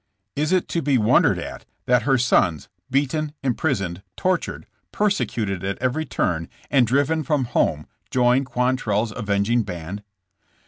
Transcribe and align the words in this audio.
Is 0.35 0.51
it 0.51 0.67
to 0.69 0.81
be 0.81 0.97
wondered 0.97 1.37
at 1.37 1.67
that 1.85 2.01
her 2.09 2.17
sons, 2.17 2.69
beaten, 2.89 3.33
imprisoned, 3.43 4.01
tortured, 4.17 4.65
persecuted 4.91 5.63
at 5.63 5.77
every 5.77 6.05
turn, 6.05 6.49
and 6.71 6.87
driven 6.87 7.21
from 7.21 7.45
home 7.45 7.85
joined 8.09 8.47
Quan 8.47 8.75
trell 8.77 9.05
's 9.05 9.13
avenging 9.15 9.61
band? 9.61 10.01